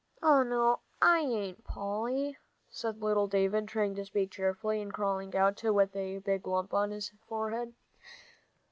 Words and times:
"Oh, 0.23 0.41
no, 0.41 0.79
I 0.99 1.19
ain't, 1.19 1.63
Polly," 1.63 2.35
said 2.71 3.03
little 3.03 3.27
David, 3.27 3.67
trying 3.67 3.93
to 3.93 4.05
speak 4.05 4.31
cheerfully, 4.31 4.81
and 4.81 4.91
crawling 4.91 5.35
out 5.35 5.61
with 5.63 5.95
a 5.95 6.17
big 6.17 6.47
lump 6.47 6.73
on 6.73 6.89
his 6.89 7.11
forehead. 7.27 7.75